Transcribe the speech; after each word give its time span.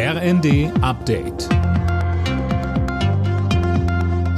RND 0.00 0.70
Update. 0.80 1.48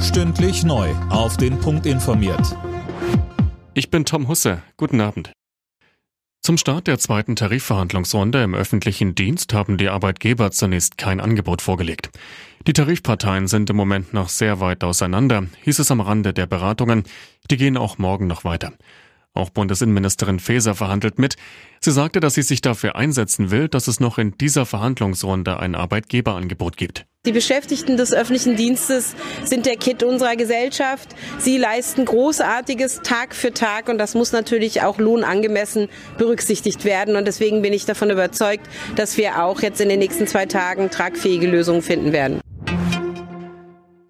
Stündlich 0.01 0.63
neu. 0.63 0.89
Auf 1.11 1.37
den 1.37 1.59
Punkt 1.59 1.85
informiert. 1.85 2.57
Ich 3.75 3.91
bin 3.91 4.03
Tom 4.03 4.27
Husse. 4.27 4.63
Guten 4.77 4.99
Abend. 5.01 5.33
Zum 6.41 6.57
Start 6.57 6.87
der 6.87 6.97
zweiten 6.97 7.35
Tarifverhandlungsrunde 7.35 8.41
im 8.41 8.55
öffentlichen 8.55 9.13
Dienst 9.13 9.53
haben 9.53 9.77
die 9.77 9.89
Arbeitgeber 9.89 10.49
zunächst 10.49 10.97
kein 10.97 11.19
Angebot 11.19 11.61
vorgelegt. 11.61 12.09
Die 12.65 12.73
Tarifparteien 12.73 13.47
sind 13.47 13.69
im 13.69 13.75
Moment 13.75 14.15
noch 14.15 14.29
sehr 14.29 14.61
weit 14.61 14.83
auseinander, 14.83 15.45
hieß 15.61 15.77
es 15.77 15.91
am 15.91 16.01
Rande 16.01 16.33
der 16.33 16.47
Beratungen. 16.47 17.03
Die 17.51 17.57
gehen 17.57 17.77
auch 17.77 17.99
morgen 17.99 18.25
noch 18.25 18.43
weiter. 18.45 18.73
Auch 19.33 19.49
Bundesinnenministerin 19.49 20.39
Faeser 20.39 20.75
verhandelt 20.75 21.17
mit. 21.17 21.35
Sie 21.79 21.91
sagte, 21.91 22.19
dass 22.19 22.33
sie 22.33 22.41
sich 22.41 22.59
dafür 22.59 22.97
einsetzen 22.97 23.49
will, 23.49 23.69
dass 23.69 23.87
es 23.87 24.01
noch 24.01 24.17
in 24.17 24.37
dieser 24.37 24.65
Verhandlungsrunde 24.65 25.57
ein 25.57 25.73
Arbeitgeberangebot 25.73 26.75
gibt. 26.75 27.05
Die 27.25 27.31
Beschäftigten 27.31 27.97
des 27.97 28.13
öffentlichen 28.13 28.57
Dienstes 28.57 29.15
sind 29.45 29.65
der 29.65 29.77
Kit 29.77 30.03
unserer 30.03 30.35
Gesellschaft. 30.35 31.15
Sie 31.37 31.57
leisten 31.57 32.03
Großartiges 32.03 33.01
Tag 33.03 33.33
für 33.33 33.53
Tag 33.53 33.87
und 33.87 33.99
das 33.99 34.15
muss 34.15 34.33
natürlich 34.33 34.81
auch 34.81 34.97
lohnangemessen 34.97 35.87
berücksichtigt 36.17 36.83
werden. 36.83 37.15
Und 37.15 37.25
deswegen 37.25 37.61
bin 37.61 37.71
ich 37.71 37.85
davon 37.85 38.09
überzeugt, 38.09 38.67
dass 38.95 39.17
wir 39.17 39.43
auch 39.43 39.61
jetzt 39.61 39.79
in 39.79 39.87
den 39.87 39.99
nächsten 39.99 40.27
zwei 40.27 40.45
Tagen 40.45 40.89
tragfähige 40.89 41.47
Lösungen 41.47 41.83
finden 41.83 42.11
werden. 42.11 42.41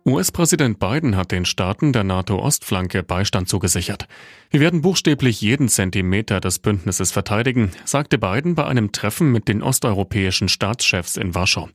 US-Präsident 0.03 0.79
Biden 0.79 1.15
hat 1.15 1.31
den 1.31 1.45
Staaten 1.45 1.93
der 1.93 2.03
NATO-Ostflanke 2.03 3.03
Beistand 3.03 3.47
zugesichert. 3.47 4.07
Wir 4.49 4.59
werden 4.59 4.81
buchstäblich 4.81 5.41
jeden 5.41 5.69
Zentimeter 5.69 6.39
des 6.39 6.57
Bündnisses 6.57 7.11
verteidigen, 7.11 7.69
sagte 7.85 8.17
Biden 8.17 8.55
bei 8.55 8.65
einem 8.65 8.91
Treffen 8.93 9.31
mit 9.31 9.47
den 9.47 9.61
osteuropäischen 9.61 10.49
Staatschefs 10.49 11.17
in 11.17 11.35
Warschau. 11.35 11.69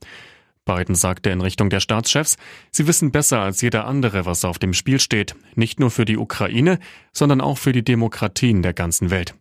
Biden 0.65 0.95
sagte 0.95 1.29
in 1.29 1.39
Richtung 1.39 1.69
der 1.69 1.79
Staatschefs, 1.79 2.35
sie 2.69 2.85
wissen 2.85 3.11
besser 3.11 3.39
als 3.39 3.61
jeder 3.61 3.87
andere, 3.87 4.25
was 4.25 4.43
auf 4.43 4.59
dem 4.59 4.73
Spiel 4.73 4.99
steht, 4.99 5.35
nicht 5.55 5.79
nur 5.79 5.89
für 5.89 6.03
die 6.03 6.17
Ukraine, 6.17 6.79
sondern 7.13 7.39
auch 7.39 7.57
für 7.57 7.71
die 7.71 7.83
Demokratien 7.85 8.61
der 8.61 8.73
ganzen 8.73 9.09
Welt. 9.09 9.35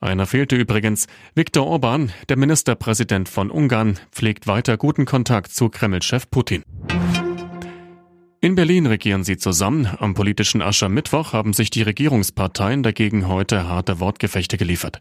Einer 0.00 0.26
fehlte 0.26 0.54
übrigens. 0.54 1.08
Viktor 1.34 1.66
Orban, 1.66 2.12
der 2.28 2.36
Ministerpräsident 2.36 3.28
von 3.28 3.50
Ungarn, 3.50 3.98
pflegt 4.12 4.46
weiter 4.46 4.76
guten 4.76 5.06
Kontakt 5.06 5.50
zu 5.50 5.70
Kreml-Chef 5.70 6.30
Putin. 6.30 6.62
In 8.40 8.54
Berlin 8.54 8.86
regieren 8.86 9.24
sie 9.24 9.36
zusammen. 9.36 9.88
Am 9.98 10.14
politischen 10.14 10.62
Aschermittwoch 10.62 11.32
haben 11.32 11.52
sich 11.52 11.70
die 11.70 11.82
Regierungsparteien 11.82 12.84
dagegen 12.84 13.26
heute 13.26 13.68
harte 13.68 13.98
Wortgefechte 13.98 14.56
geliefert. 14.56 15.00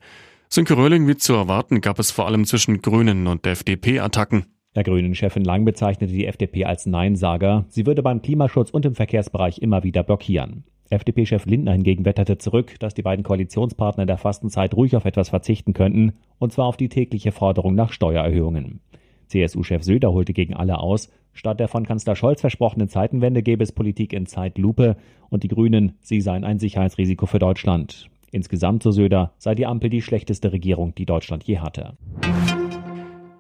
Sönke 0.50 0.76
Röhling, 0.76 1.08
wie 1.08 1.18
zu 1.18 1.34
erwarten, 1.34 1.82
gab 1.82 2.00
es 2.00 2.10
vor 2.10 2.26
allem 2.26 2.46
zwischen 2.46 2.82
Grünen 2.82 3.28
und 3.28 3.46
FDP 3.46 4.00
Attacken. 4.00 4.48
Der 4.76 4.84
Grünen-Chefin 4.84 5.44
Lang 5.44 5.66
bezeichnete 5.66 6.14
die 6.14 6.26
FDP 6.26 6.66
als 6.66 6.88
Neinsager. 6.88 7.66
Sie 7.70 7.86
würde 7.86 8.02
beim 8.02 8.24
Klimaschutz 8.24 8.72
und 8.72 8.88
im 8.88 8.96
Verkehrsbereich 8.96 9.60
immer 9.60 9.84
wieder 9.84 10.02
blockieren. 10.02 10.64
FDP-Chef 10.90 11.46
Lindner 11.46 11.74
hingegen 11.74 12.06
wetterte 12.06 12.40
zurück, 12.40 12.80
dass 12.80 12.96
die 12.96 13.02
beiden 13.04 13.24
Koalitionspartner 13.24 14.04
in 14.04 14.08
der 14.08 14.18
Fastenzeit 14.18 14.74
ruhig 14.74 14.96
auf 14.96 15.06
etwas 15.06 15.30
verzichten 15.30 15.74
könnten, 15.74 16.14
und 16.40 16.54
zwar 16.54 16.66
auf 16.66 16.78
die 16.78 16.90
tägliche 16.90 17.32
Forderung 17.32 17.76
nach 17.76 17.92
Steuererhöhungen. 17.92 18.80
CSU-Chef 19.28 19.84
Söder 19.84 20.12
holte 20.12 20.34
gegen 20.34 20.54
alle 20.54 20.80
aus. 20.80 21.10
Statt 21.34 21.60
der 21.60 21.68
von 21.68 21.86
Kanzler 21.86 22.16
Scholz 22.16 22.42
versprochenen 22.42 22.90
Zeitenwende 22.90 23.44
gäbe 23.44 23.64
es 23.64 23.72
Politik 23.72 24.14
in 24.14 24.26
Zeitlupe 24.26 24.98
und 25.30 25.44
die 25.44 25.50
Grünen, 25.50 25.94
sie 26.02 26.22
seien 26.22 26.44
ein 26.44 26.60
Sicherheitsrisiko 26.60 27.26
für 27.26 27.40
Deutschland. 27.40 28.10
Insgesamt, 28.32 28.84
so 28.84 28.92
Söder, 28.92 29.34
sei 29.38 29.56
die 29.56 29.66
Ampel 29.66 29.90
die 29.90 30.02
schlechteste 30.02 30.52
Regierung, 30.52 30.96
die 30.96 31.06
Deutschland 31.06 31.44
je 31.44 31.60
hatte. 31.60 31.98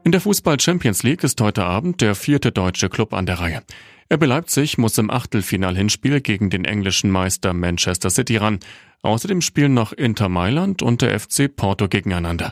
In 0.03 0.11
der 0.11 0.21
Fußball 0.21 0.59
Champions 0.59 1.03
League 1.03 1.23
ist 1.23 1.41
heute 1.41 1.65
Abend 1.65 1.99
der 1.99 2.15
vierte 2.15 2.51
deutsche 2.51 2.87
Club 2.87 3.13
an 3.13 3.25
der 3.25 3.39
Reihe. 3.39 3.61
RB 4.13 4.25
Leipzig 4.25 4.77
muss 4.77 4.97
im 4.97 5.09
Achtelfinal-Hinspiel 5.09 6.21
gegen 6.21 6.49
den 6.49 6.63
englischen 6.63 7.11
Meister 7.11 7.51
Manchester 7.51 8.09
City 8.09 8.37
ran. 8.37 8.59
Außerdem 9.01 9.41
spielen 9.41 9.73
noch 9.73 9.91
Inter 9.91 10.29
Mailand 10.29 10.81
und 10.81 11.01
der 11.01 11.19
FC 11.19 11.53
Porto 11.53 11.89
gegeneinander. 11.89 12.51